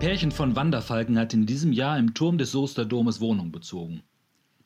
[0.00, 4.04] Pärchen von Wanderfalken hat in diesem Jahr im Turm des Soester Domes Wohnung bezogen.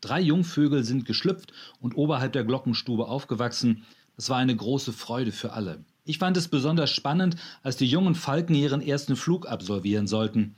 [0.03, 3.85] Drei Jungvögel sind geschlüpft und oberhalb der Glockenstube aufgewachsen.
[4.15, 5.87] Das war eine große Freude für alle.
[6.05, 10.55] Ich fand es besonders spannend, als die jungen Falken ihren ersten Flug absolvieren sollten.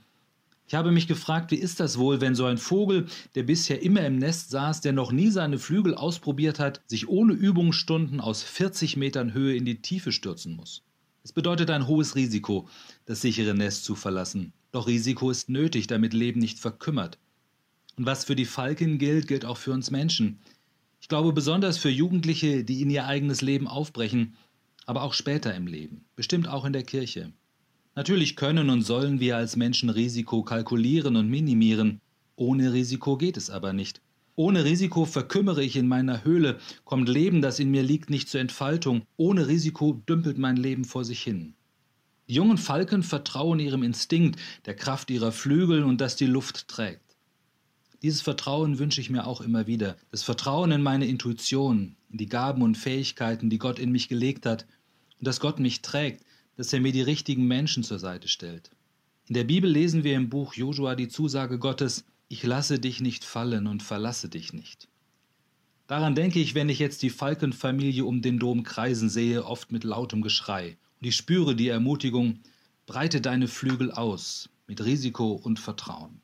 [0.67, 3.05] Ich habe mich gefragt, wie ist das wohl, wenn so ein Vogel,
[3.35, 7.31] der bisher immer im Nest saß, der noch nie seine Flügel ausprobiert hat, sich ohne
[7.31, 10.83] Übungsstunden aus 40 Metern Höhe in die Tiefe stürzen muss.
[11.23, 12.67] Es bedeutet ein hohes Risiko,
[13.05, 14.53] das sichere Nest zu verlassen.
[14.75, 17.17] Doch Risiko ist nötig, damit Leben nicht verkümmert.
[17.95, 20.39] Und was für die Falken gilt, gilt auch für uns Menschen.
[20.99, 24.35] Ich glaube besonders für Jugendliche, die in ihr eigenes Leben aufbrechen,
[24.85, 27.31] aber auch später im Leben, bestimmt auch in der Kirche.
[27.95, 32.01] Natürlich können und sollen wir als Menschen Risiko kalkulieren und minimieren.
[32.35, 34.01] Ohne Risiko geht es aber nicht.
[34.35, 38.41] Ohne Risiko verkümmere ich in meiner Höhle, kommt Leben, das in mir liegt, nicht zur
[38.41, 39.03] Entfaltung.
[39.15, 41.53] Ohne Risiko dümpelt mein Leben vor sich hin.
[42.27, 47.17] Die jungen Falken vertrauen ihrem Instinkt, der Kraft ihrer Flügel und dass die Luft trägt.
[48.01, 49.95] Dieses Vertrauen wünsche ich mir auch immer wieder.
[50.11, 54.45] Das Vertrauen in meine Intuition, in die Gaben und Fähigkeiten, die Gott in mich gelegt
[54.45, 54.65] hat
[55.19, 56.23] und dass Gott mich trägt,
[56.57, 58.71] dass er mir die richtigen Menschen zur Seite stellt.
[59.27, 63.23] In der Bibel lesen wir im Buch Josua die Zusage Gottes, ich lasse dich nicht
[63.23, 64.87] fallen und verlasse dich nicht.
[65.87, 69.83] Daran denke ich, wenn ich jetzt die Falkenfamilie um den Dom kreisen sehe, oft mit
[69.83, 72.39] lautem Geschrei, und ich spüre die Ermutigung,
[72.87, 76.21] breite deine Flügel aus, mit Risiko und Vertrauen.